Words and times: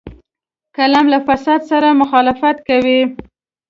قلم 0.77 1.05
له 1.13 1.19
فساد 1.27 1.61
سره 1.71 1.87
مخالفت 2.01 2.57
کوي 2.67 3.01